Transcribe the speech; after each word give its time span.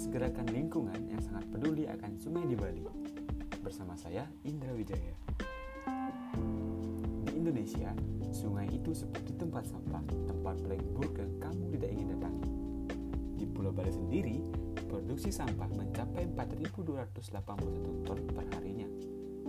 membahas 0.00 0.16
gerakan 0.16 0.48
lingkungan 0.56 1.00
yang 1.12 1.20
sangat 1.20 1.44
peduli 1.52 1.84
akan 1.84 2.16
sungai 2.16 2.48
di 2.48 2.56
Bali. 2.56 2.88
Bersama 3.60 3.92
saya, 4.00 4.24
Indra 4.48 4.72
Wijaya. 4.72 5.12
Di 7.28 7.36
Indonesia, 7.36 7.92
sungai 8.32 8.64
itu 8.72 8.96
seperti 8.96 9.36
tempat 9.36 9.68
sampah, 9.68 10.00
tempat 10.24 10.56
paling 10.64 10.80
buruk 10.96 11.20
yang 11.20 11.28
kamu 11.36 11.76
tidak 11.76 11.90
ingin 11.92 12.06
datangi. 12.16 12.48
Di 13.36 13.44
Pulau 13.44 13.76
Bali 13.76 13.92
sendiri, 13.92 14.40
produksi 14.88 15.28
sampah 15.28 15.68
mencapai 15.68 16.32
4.281 16.32 18.08
ton 18.08 18.20
per 18.32 18.48
harinya, 18.56 18.88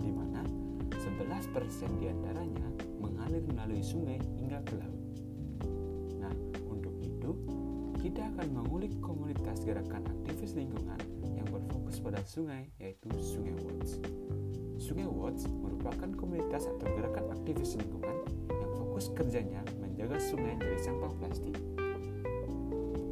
di 0.04 0.12
mana 0.12 0.44
11% 0.92 1.96
di 1.96 2.12
antaranya 2.12 2.68
mengalir 3.00 3.40
melalui 3.48 3.80
sungai 3.80 4.20
hingga 4.36 4.60
ke 4.68 4.76
laut. 4.76 5.00
Nah, 6.20 6.34
untuk 6.68 6.92
itu, 7.00 7.61
kita 8.02 8.18
akan 8.34 8.50
mengulik 8.50 8.90
komunitas 8.98 9.62
gerakan 9.62 10.02
aktivis 10.10 10.58
lingkungan 10.58 10.98
yang 11.38 11.46
berfokus 11.46 12.02
pada 12.02 12.18
sungai, 12.26 12.66
yaitu 12.82 13.06
Sungai 13.22 13.54
Watch. 13.62 14.02
Sungai 14.82 15.06
Watch 15.06 15.46
merupakan 15.46 16.10
komunitas 16.18 16.66
atau 16.66 16.82
gerakan 16.98 17.30
aktivis 17.30 17.78
lingkungan 17.78 18.26
yang 18.50 18.70
fokus 18.74 19.06
kerjanya 19.14 19.62
menjaga 19.78 20.18
sungai 20.18 20.58
dari 20.58 20.82
sampah 20.82 21.14
plastik. 21.14 21.54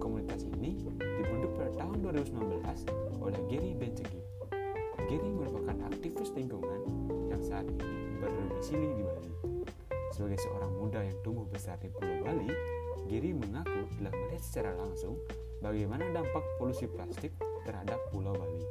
Komunitas 0.03 0.43
ini 0.59 0.83
dibentuk 0.99 1.55
pada 1.55 1.71
tahun 1.79 1.97
2019 2.11 3.23
oleh 3.23 3.41
Gary 3.47 3.79
Benchegib. 3.79 4.27
Gary 5.07 5.31
merupakan 5.31 5.87
aktivis 5.87 6.35
lingkungan 6.35 6.83
yang 7.31 7.39
saat 7.47 7.63
ini 7.79 8.19
berdomisili 8.19 8.91
di 8.99 9.03
Bali. 9.07 9.33
Sebagai 10.11 10.43
seorang 10.43 10.75
muda 10.83 10.99
yang 11.07 11.15
tumbuh 11.23 11.47
besar 11.47 11.79
di 11.79 11.87
Pulau 11.87 12.27
Bali, 12.27 12.51
Giri 13.11 13.35
mengaku 13.35 13.91
telah 13.99 14.15
melihat 14.15 14.39
secara 14.39 14.71
langsung 14.79 15.19
bagaimana 15.59 16.07
dampak 16.15 16.47
polusi 16.63 16.87
plastik 16.87 17.35
terhadap 17.67 17.99
Pulau 18.15 18.39
Bali. 18.39 18.63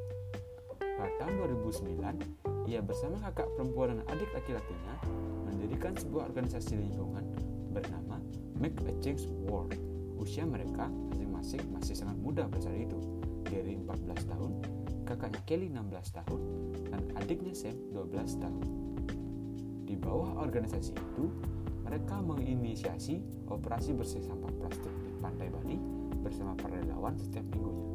Pada 0.79 1.11
tahun 1.19 1.59
2009, 1.59 2.63
ia 2.63 2.79
bersama 2.79 3.19
kakak 3.19 3.51
perempuan 3.59 3.99
dan 3.99 4.07
adik 4.07 4.31
laki-lakinya 4.31 4.95
mendirikan 5.43 5.91
sebuah 5.99 6.31
organisasi 6.31 6.79
lingkungan 6.79 7.27
bernama 7.75 8.23
Make 8.55 8.79
a 8.87 8.95
Change 9.03 9.27
World. 9.43 9.75
Usia 10.15 10.47
mereka 10.47 10.87
masing-masing 10.87 11.75
masih 11.75 11.99
sangat 11.99 12.15
muda 12.23 12.47
pada 12.47 12.63
saat 12.63 12.79
itu, 12.79 12.95
Gary 13.43 13.75
14 13.75 14.23
tahun, 14.23 14.51
kakaknya 15.03 15.41
Kelly 15.43 15.67
16 15.67 16.15
tahun, 16.15 16.41
dan 16.87 17.01
adiknya 17.19 17.51
Sam 17.51 17.75
12 17.91 18.39
tahun. 18.39 18.63
Di 19.83 19.99
bawah 19.99 20.39
organisasi 20.47 20.95
itu, 20.95 21.27
mereka 21.89 22.21
menginisiasi 22.21 23.17
operasi 23.49 23.97
bersih 23.97 24.21
sampah 24.21 24.53
plastik 24.61 24.93
di 25.01 25.09
Pantai 25.17 25.49
Bali 25.49 25.73
bersama 26.21 26.53
para 26.53 26.77
setiap 27.17 27.41
minggunya. 27.49 27.89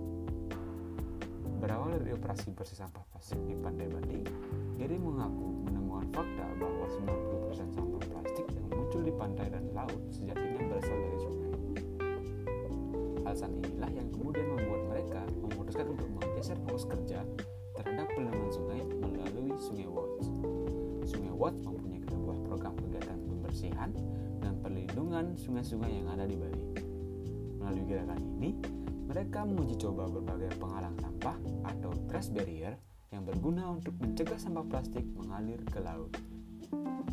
Berawal 1.62 2.02
dari 2.02 2.10
operasi 2.10 2.50
bersih 2.58 2.82
sampah 2.82 3.06
plastik 3.14 3.38
di 3.46 3.54
Pantai 3.54 3.86
Bali, 3.86 4.26
Gary 4.74 4.98
mengaku 4.98 5.62
menemukan 5.62 6.10
fakta 6.10 6.46
bahwa 6.58 6.90
90% 6.90 7.70
sampah 7.70 8.02
plastik 8.10 8.46
yang 8.50 8.66
muncul 8.74 8.98
di 8.98 9.14
pantai 9.14 9.46
dan 9.46 9.62
laut 9.70 10.02
sejatinya 10.10 10.60
berasal 10.66 10.98
dari 10.98 11.18
sungai. 11.22 11.52
Alasan 13.22 13.50
inilah 13.62 13.90
yang 13.94 14.10
kemudian 14.10 14.46
membuat 14.58 14.82
mereka 14.90 15.22
memutuskan 15.38 15.86
untuk 15.94 16.10
menggeser 16.18 16.58
fokus 16.66 16.82
kerja 16.90 17.22
terhadap 17.78 18.10
pelindungan 18.10 18.50
sungai 18.50 18.82
melalui 18.90 19.54
Sungai 19.62 19.86
Watch. 19.86 20.26
Sungai 21.06 21.30
Watch 21.30 21.62
mempunyai 21.62 22.02
sebuah 22.10 22.38
program 22.50 22.74
pembersihan 23.54 23.94
dan 24.42 24.58
perlindungan 24.58 25.38
sungai-sungai 25.38 26.02
yang 26.02 26.10
ada 26.10 26.26
di 26.26 26.34
Bali. 26.34 26.74
Melalui 27.62 27.86
gerakan 27.86 28.18
ini, 28.18 28.50
mereka 29.06 29.46
menguji 29.46 29.78
coba 29.78 30.10
berbagai 30.10 30.58
penghalang 30.58 30.98
sampah 30.98 31.38
atau 31.62 31.94
trash 32.10 32.34
barrier 32.34 32.74
yang 33.14 33.22
berguna 33.22 33.70
untuk 33.70 33.94
mencegah 34.02 34.42
sampah 34.42 34.66
plastik 34.66 35.06
mengalir 35.14 35.62
ke 35.70 35.78
laut. 35.78 36.10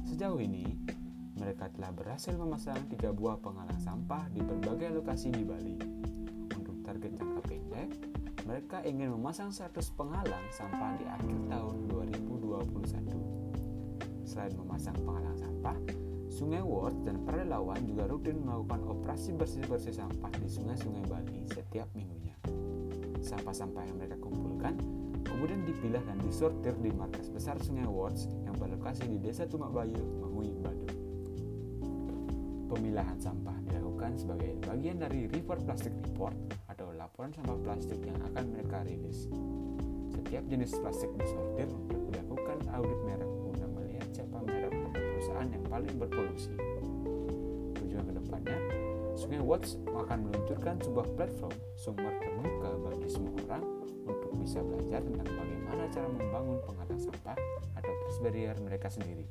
Sejauh 0.10 0.42
ini, 0.42 0.66
mereka 1.38 1.70
telah 1.78 1.94
berhasil 1.94 2.34
memasang 2.34 2.90
tiga 2.90 3.14
buah 3.14 3.38
penghalang 3.38 3.78
sampah 3.78 4.26
di 4.34 4.42
berbagai 4.42 4.98
lokasi 4.98 5.30
di 5.30 5.46
Bali. 5.46 5.78
Untuk 6.58 6.82
target 6.82 7.22
jangka 7.22 7.42
pendek, 7.46 8.02
mereka 8.50 8.82
ingin 8.82 9.14
memasang 9.14 9.54
100 9.54 9.78
penghalang 9.94 10.50
sampah 10.50 10.98
di 10.98 11.06
akhir 11.06 11.38
tahun 11.54 11.86
2021. 11.86 14.26
Selain 14.26 14.58
memasang 14.58 14.98
penghalang 15.06 15.38
sampah, 15.38 15.78
Sungai 16.32 16.64
Worth 16.64 17.04
dan 17.04 17.28
relawan 17.28 17.84
juga 17.84 18.08
rutin 18.08 18.40
melakukan 18.40 18.88
operasi 18.88 19.36
bersih-bersih 19.36 19.92
sampah 19.92 20.32
di 20.40 20.48
sungai-sungai 20.48 21.04
Bali 21.12 21.44
setiap 21.52 21.92
minggunya. 21.92 22.40
Sampah-sampah 23.20 23.84
yang 23.84 24.00
mereka 24.00 24.16
kumpulkan 24.16 24.80
kemudian 25.28 25.68
dipilah 25.68 26.00
dan 26.08 26.24
disortir 26.24 26.72
di 26.80 26.88
markas 26.96 27.28
besar 27.28 27.60
Sungai 27.60 27.84
Worth 27.84 28.32
yang 28.48 28.56
berlokasi 28.56 29.12
di 29.12 29.20
Desa 29.20 29.44
Tumak 29.44 29.76
Bayu, 29.76 30.00
Mangui, 30.24 30.56
Badu. 30.56 30.88
Pemilahan 32.72 33.20
sampah 33.20 33.60
dilakukan 33.68 34.16
sebagai 34.16 34.56
bagian 34.64 35.04
dari 35.04 35.28
River 35.28 35.60
Plastic 35.68 35.92
Report 36.00 36.34
atau 36.72 36.96
laporan 36.96 37.36
sampah 37.36 37.60
plastik 37.60 38.00
yang 38.08 38.16
akan 38.32 38.56
mereka 38.56 38.88
rilis. 38.88 39.28
Setiap 40.16 40.48
jenis 40.48 40.80
plastik 40.80 41.12
disortir 41.20 41.68
untuk 41.68 42.08
dilakukan 42.08 42.72
audit 42.72 43.00
merek 43.04 43.31
paling 45.72 45.96
berpolusi. 45.96 46.52
Tujuan 47.80 48.04
ke 48.04 48.14
depannya, 48.20 48.58
Sungai 49.16 49.40
Watch 49.40 49.80
akan 49.88 50.28
meluncurkan 50.28 50.76
sebuah 50.84 51.08
platform 51.16 51.56
sumber 51.80 52.12
terbuka 52.20 52.70
bagi 52.92 53.08
semua 53.08 53.32
orang 53.48 53.64
untuk 54.04 54.32
bisa 54.36 54.60
belajar 54.60 55.00
tentang 55.00 55.30
bagaimana 55.32 55.84
cara 55.88 56.08
membangun 56.12 56.58
penghalang 56.68 57.00
sampah 57.00 57.38
atau 57.80 57.92
trash 58.04 58.20
barrier 58.20 58.56
mereka 58.60 58.92
sendiri, 58.92 59.24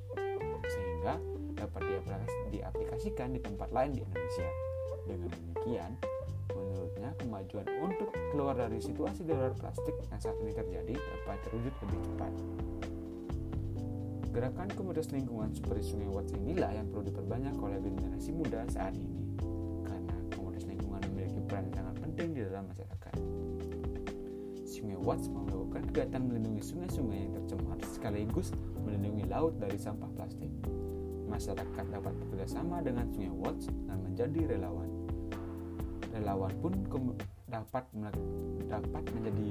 sehingga 0.65 1.21
dapat 1.61 1.83
diaplikasikan 2.49 3.37
di 3.37 3.41
tempat 3.45 3.69
lain 3.69 3.93
di 3.93 4.01
Indonesia. 4.01 4.49
Dengan 5.05 5.29
demikian, 5.33 5.93
menurutnya 6.55 7.11
kemajuan 7.19 7.67
untuk 7.83 8.09
keluar 8.31 8.55
dari 8.55 8.79
situasi 8.79 9.27
darurat 9.27 9.57
plastik 9.59 9.97
yang 10.09 10.21
saat 10.23 10.39
ini 10.41 10.53
terjadi 10.55 10.95
dapat 10.97 11.39
terwujud 11.45 11.75
lebih 11.85 12.01
cepat. 12.05 12.33
Gerakan 14.31 14.71
komunitas 14.79 15.11
lingkungan 15.11 15.51
seperti 15.51 15.91
Sungai 15.91 16.07
Watts 16.07 16.31
inilah 16.39 16.71
yang 16.71 16.87
perlu 16.87 17.03
diperbanyak 17.11 17.51
oleh 17.59 17.83
generasi 17.83 18.31
muda 18.31 18.63
saat 18.71 18.95
ini, 18.95 19.27
karena 19.83 20.15
komunitas 20.31 20.71
lingkungan 20.71 21.03
memiliki 21.11 21.43
peran 21.51 21.67
yang 21.67 21.83
sangat 21.83 21.97
penting 21.99 22.29
di 22.39 22.41
dalam 22.47 22.65
masyarakat. 22.71 23.15
Sungai 24.71 24.99
Watts 25.03 25.27
melakukan 25.35 25.83
kegiatan 25.91 26.23
melindungi 26.23 26.63
sungai-sungai 26.63 27.19
yang 27.27 27.33
tercemar 27.43 27.79
sekaligus 27.91 28.55
melindungi 28.87 29.27
laut 29.27 29.59
dari 29.59 29.75
sampah 29.75 30.09
plastik 30.15 30.51
masyarakat 31.27 31.85
dapat 31.91 32.15
bekerjasama 32.27 32.87
dengan 32.87 33.11
Sungai 33.11 33.35
Watch 33.35 33.67
dan 33.91 33.99
menjadi 33.99 34.57
relawan. 34.57 34.91
Relawan 36.15 36.55
pun 36.63 36.73
dapat 37.51 37.83
dapat 38.71 39.05
menjadi 39.11 39.49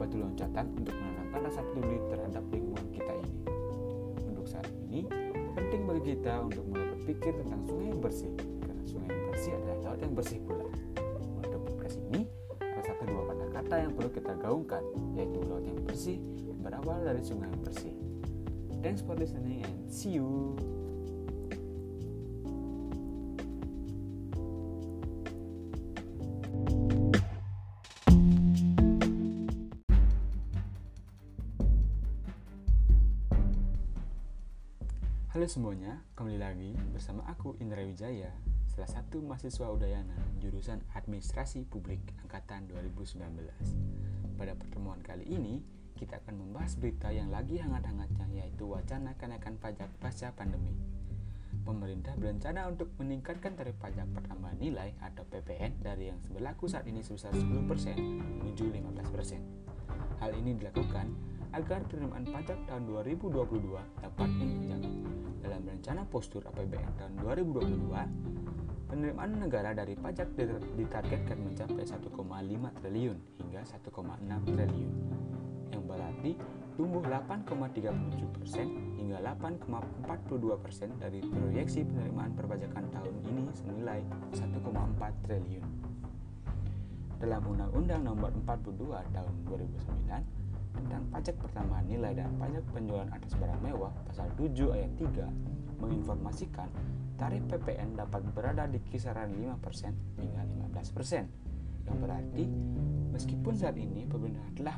batu 0.00 0.16
loncatan 0.16 0.64
untuk 0.80 0.96
menanamkan 0.96 1.40
rasa 1.44 1.60
peduli 1.60 2.00
terhadap 2.08 2.44
lingkungan 2.48 2.86
kita 2.88 3.12
ini. 3.20 3.53
Ini, 4.94 5.10
penting 5.58 5.90
bagi 5.90 6.14
kita 6.14 6.46
untuk 6.46 6.62
mulai 6.70 6.86
berpikir 6.94 7.34
tentang 7.42 7.66
sungai 7.66 7.90
yang 7.90 7.98
bersih, 7.98 8.30
karena 8.62 8.84
sungai 8.86 9.10
yang 9.10 9.26
bersih 9.26 9.52
adalah 9.58 9.78
laut 9.82 10.00
yang 10.06 10.14
bersih 10.14 10.38
pula. 10.46 10.66
Untuk 11.42 11.60
podcast 11.66 11.96
ini, 11.98 12.22
ada 12.62 12.82
satu 12.86 13.02
dua 13.10 13.22
kata-kata 13.34 13.74
yang 13.74 13.92
perlu 13.98 14.10
kita 14.14 14.32
gaungkan, 14.38 14.82
yaitu 15.18 15.42
laut 15.50 15.66
yang 15.66 15.82
bersih 15.82 16.22
berawal 16.62 17.02
dari 17.02 17.26
sungai 17.26 17.50
yang 17.50 17.62
bersih. 17.66 17.94
Thanks 18.86 19.02
for 19.02 19.18
listening 19.18 19.66
and 19.66 19.90
see 19.90 20.14
you. 20.14 20.54
Halo 35.34 35.50
semuanya, 35.50 35.98
kembali 36.14 36.38
lagi 36.38 36.70
bersama 36.94 37.26
aku 37.26 37.58
Indra 37.58 37.82
Wijaya, 37.82 38.30
salah 38.70 38.86
satu 38.86 39.18
mahasiswa 39.18 39.66
Udayana 39.66 40.14
jurusan 40.38 40.78
Administrasi 40.94 41.66
Publik 41.66 41.98
angkatan 42.22 42.70
2019. 42.70 43.18
Pada 44.38 44.54
pertemuan 44.54 45.02
kali 45.02 45.26
ini, 45.26 45.58
kita 45.98 46.22
akan 46.22 46.38
membahas 46.38 46.78
berita 46.78 47.10
yang 47.10 47.34
lagi 47.34 47.58
hangat-hangatnya 47.58 48.30
yaitu 48.30 48.70
wacana 48.70 49.18
kenaikan 49.18 49.58
pajak 49.58 49.90
pasca 49.98 50.30
pandemi. 50.38 50.70
Pemerintah 51.66 52.14
berencana 52.14 52.70
untuk 52.70 52.94
meningkatkan 53.02 53.58
tarif 53.58 53.74
pajak 53.82 54.06
pertambahan 54.14 54.62
nilai 54.62 54.94
atau 55.02 55.26
PPN 55.26 55.82
dari 55.82 56.14
yang 56.14 56.22
berlaku 56.30 56.70
saat 56.70 56.86
ini 56.86 57.02
sebesar 57.02 57.34
10% 57.34 57.42
menuju 58.38 58.70
15%. 58.70 60.22
Hal 60.22 60.30
ini 60.38 60.54
dilakukan 60.62 61.34
agar 61.54 61.86
penerimaan 61.86 62.26
pajak 62.26 62.58
tahun 62.66 62.86
2022 62.86 63.82
dapat 63.98 64.28
menunjang. 64.30 64.73
Dalam 65.54 65.70
rencana 65.70 66.02
postur 66.10 66.42
APBN 66.50 66.98
tahun 66.98 67.14
2022, 67.22 68.90
penerimaan 68.90 69.38
negara 69.38 69.70
dari 69.70 69.94
pajak 69.94 70.34
ditargetkan 70.74 71.38
mencapai 71.38 71.86
1,5 71.86 72.10
triliun 72.82 73.18
hingga 73.38 73.62
1,6 73.62 74.50
triliun, 74.50 74.94
yang 75.70 75.86
berarti 75.86 76.34
tumbuh 76.74 77.06
8,37 77.06 78.34
persen 78.34 78.66
hingga 78.98 79.22
8,42 79.22 80.58
persen 80.58 80.90
dari 80.98 81.22
proyeksi 81.22 81.86
penerimaan 81.86 82.34
perpajakan 82.34 82.90
tahun 82.90 83.14
ini 83.22 83.46
senilai 83.54 84.02
1,4 84.34 84.58
triliun. 85.22 85.66
Dalam 87.22 87.46
Undang-Undang 87.46 88.02
Nomor 88.02 88.34
42 88.42 88.90
Tahun 88.90 89.34
2009 89.46 90.33
tentang 90.74 91.06
pajak 91.14 91.38
pertambahan 91.38 91.86
nilai 91.86 92.12
dan 92.18 92.34
pajak 92.36 92.66
penjualan 92.74 93.08
atas 93.08 93.32
barang 93.38 93.60
mewah 93.62 93.94
pasal 94.10 94.26
7 94.34 94.74
ayat 94.74 94.92
3 94.98 95.80
menginformasikan 95.80 96.68
tarif 97.14 97.42
PPN 97.46 97.94
dapat 97.94 98.26
berada 98.34 98.66
di 98.66 98.82
kisaran 98.82 99.30
5% 99.30 100.18
hingga 100.18 100.42
15%, 100.74 101.86
yang 101.86 101.98
berarti 102.02 102.44
meskipun 103.14 103.54
saat 103.54 103.78
ini 103.78 104.02
pemerintah 104.08 104.42
telah 104.58 104.76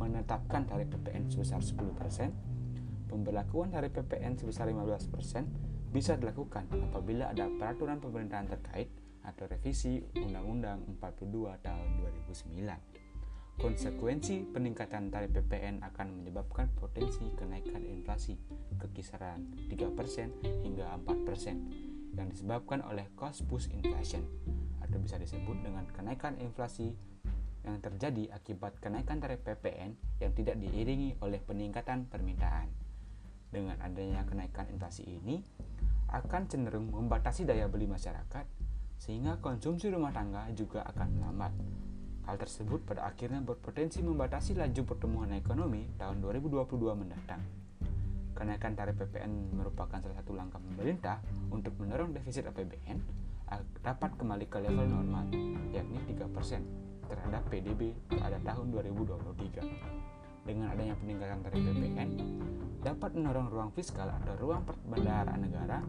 menetapkan 0.00 0.64
tarif 0.64 0.88
PPN 0.88 1.28
sebesar 1.28 1.60
10%, 1.60 3.12
pemberlakuan 3.12 3.68
tarif 3.68 3.92
PPN 3.92 4.40
sebesar 4.40 4.72
15% 4.72 5.92
bisa 5.92 6.16
dilakukan 6.16 6.68
apabila 6.88 7.32
ada 7.32 7.48
peraturan 7.48 8.00
pemerintahan 8.00 8.48
terkait 8.48 8.88
atau 9.24 9.44
revisi 9.44 10.00
Undang-Undang 10.16 10.96
42 11.00 11.60
tahun 11.60 11.88
2009. 12.00 13.07
Konsekuensi 13.58 14.46
peningkatan 14.54 15.10
tarif 15.10 15.34
PPN 15.34 15.82
akan 15.82 16.22
menyebabkan 16.22 16.70
potensi 16.78 17.26
kenaikan 17.34 17.82
inflasi 17.82 18.38
ke 18.78 18.86
kisaran 18.94 19.50
3% 19.66 20.62
hingga 20.62 20.94
4% 21.02 22.14
yang 22.14 22.30
disebabkan 22.30 22.86
oleh 22.86 23.10
cost 23.18 23.42
push 23.50 23.66
inflation 23.74 24.22
atau 24.78 25.02
bisa 25.02 25.18
disebut 25.18 25.58
dengan 25.58 25.90
kenaikan 25.90 26.38
inflasi 26.38 26.94
yang 27.66 27.82
terjadi 27.82 28.30
akibat 28.38 28.78
kenaikan 28.78 29.18
tarif 29.18 29.42
PPN 29.42 29.98
yang 30.22 30.32
tidak 30.38 30.54
diiringi 30.62 31.18
oleh 31.18 31.42
peningkatan 31.42 32.06
permintaan. 32.06 32.70
Dengan 33.50 33.74
adanya 33.82 34.22
kenaikan 34.22 34.70
inflasi 34.70 35.02
ini 35.02 35.42
akan 36.14 36.46
cenderung 36.46 36.94
membatasi 36.94 37.42
daya 37.42 37.66
beli 37.66 37.90
masyarakat 37.90 38.46
sehingga 39.02 39.42
konsumsi 39.42 39.90
rumah 39.90 40.14
tangga 40.14 40.46
juga 40.54 40.86
akan 40.86 41.08
melambat. 41.18 41.50
Hal 42.28 42.36
tersebut 42.36 42.84
pada 42.84 43.08
akhirnya 43.08 43.40
berpotensi 43.40 44.04
membatasi 44.04 44.52
laju 44.52 44.84
pertumbuhan 44.84 45.32
ekonomi 45.32 45.88
tahun 45.96 46.20
2022 46.20 46.76
mendatang. 46.92 47.40
Kenaikan 48.36 48.76
tarif 48.76 49.00
PPN 49.00 49.56
merupakan 49.56 49.96
salah 49.96 50.12
satu 50.20 50.36
langkah 50.36 50.60
pemerintah 50.60 51.24
untuk 51.48 51.72
mendorong 51.80 52.12
defisit 52.12 52.44
APBN 52.44 53.00
dapat 53.80 54.12
kembali 54.20 54.44
ke 54.44 54.60
level 54.60 54.92
normal, 54.92 55.24
yakni 55.72 56.04
3% 56.04 57.08
terhadap 57.08 57.48
PDB 57.48 57.96
pada 58.20 58.36
tahun 58.44 58.76
2023. 58.76 60.44
Dengan 60.44 60.68
adanya 60.68 61.00
peningkatan 61.00 61.40
tarif 61.40 61.64
PPN, 61.64 62.08
dapat 62.84 63.10
mendorong 63.16 63.48
ruang 63.48 63.70
fiskal 63.72 64.12
atau 64.12 64.36
ruang 64.36 64.68
perbendaharaan 64.68 65.48
negara 65.48 65.80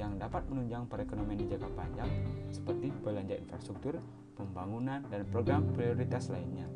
yang 0.00 0.16
dapat 0.16 0.40
menunjang 0.48 0.88
perekonomian 0.88 1.36
di 1.36 1.52
jangka 1.52 1.68
panjang 1.76 2.08
seperti 2.48 2.88
belanja 3.04 3.36
infrastruktur, 3.36 4.00
pembangunan, 4.36 5.04
dan 5.08 5.24
program 5.28 5.68
prioritas 5.72 6.32
lainnya. 6.32 6.66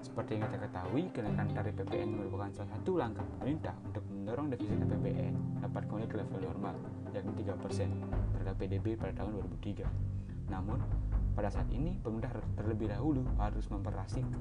Seperti 0.00 0.40
yang 0.40 0.48
kita 0.48 0.58
ketahui, 0.64 1.02
kenaikan 1.12 1.48
tarif 1.52 1.76
PPN 1.76 2.16
merupakan 2.16 2.48
salah 2.56 2.70
satu 2.72 2.96
langkah 2.96 3.24
pemerintah 3.36 3.76
untuk 3.84 4.04
mendorong 4.08 4.48
defisit 4.48 4.80
APBN 4.80 5.34
dapat 5.60 5.82
kembali 5.84 6.06
ke 6.08 6.16
level 6.16 6.40
normal, 6.40 6.74
yakni 7.12 7.32
3% 7.44 8.32
terhadap 8.32 8.54
PDB 8.56 8.96
pada 8.96 9.12
tahun 9.20 9.44
2003. 9.60 9.84
Namun, 10.48 10.80
pada 11.36 11.46
saat 11.52 11.68
ini 11.70 11.94
pemerintah 12.00 12.42
terlebih 12.58 12.90
dahulu 12.90 13.22
harus 13.38 13.64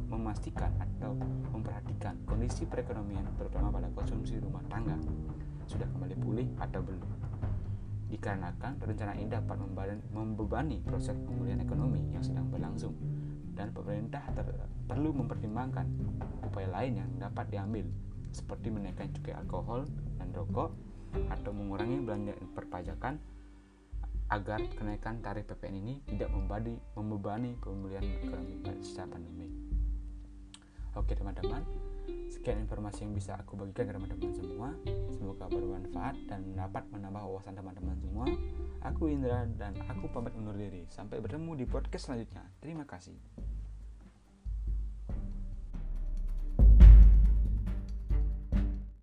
memastikan 0.10 0.74
atau 0.80 1.14
memperhatikan 1.54 2.18
kondisi 2.26 2.66
perekonomian 2.66 3.24
terutama 3.38 3.70
pada 3.70 3.88
konsumsi 3.94 4.42
rumah 4.42 4.66
tangga 4.68 4.98
sudah 5.70 5.86
kembali 5.86 6.16
pulih 6.18 6.48
atau 6.58 6.82
belum 6.82 7.29
dikarenakan 8.10 8.82
rencana 8.82 9.14
ini 9.16 9.30
dapat 9.30 9.58
membebani 10.10 10.82
proses 10.82 11.14
pemulihan 11.22 11.62
ekonomi 11.62 12.02
yang 12.10 12.26
sedang 12.26 12.50
berlangsung 12.50 12.98
dan 13.54 13.70
pemerintah 13.70 14.24
perlu 14.90 15.14
mempertimbangkan 15.14 15.86
upaya 16.42 16.70
lain 16.74 17.06
yang 17.06 17.10
dapat 17.22 17.46
diambil 17.54 17.86
seperti 18.34 18.74
menaikkan 18.74 19.14
cukai 19.14 19.38
alkohol 19.38 19.86
dan 20.18 20.34
rokok 20.34 20.74
atau 21.30 21.52
mengurangi 21.54 22.02
belanja 22.02 22.34
perpajakan 22.54 23.18
agar 24.30 24.62
kenaikan 24.78 25.26
tarif 25.26 25.50
PPN 25.50 25.76
ini 25.82 25.96
tidak 26.06 26.30
membadi, 26.30 26.78
membebani 26.94 27.58
pemulihan 27.58 28.06
ekonomi 28.06 28.62
pasca 28.62 29.10
pandemi. 29.10 29.50
Oke 30.94 31.18
teman-teman, 31.18 31.66
sekian 32.30 32.62
informasi 32.62 33.10
yang 33.10 33.14
bisa 33.18 33.34
aku 33.42 33.58
bagikan 33.58 33.90
ke 33.90 33.94
teman-teman 33.98 34.34
semua. 34.38 34.70
Bermanfaat 35.50 36.16
dan 36.30 36.54
dapat 36.54 36.86
menambah 36.94 37.22
wawasan 37.26 37.58
teman-teman 37.58 37.98
semua. 38.00 38.26
Aku 38.86 39.10
Indra 39.12 39.44
dan 39.58 39.76
aku 39.90 40.08
pamit 40.14 40.32
undur 40.38 40.56
diri. 40.56 40.88
Sampai 40.94 41.20
bertemu 41.20 41.58
di 41.60 41.66
podcast 41.68 42.08
selanjutnya. 42.08 42.48
Terima 42.62 42.88
kasih. 42.88 43.18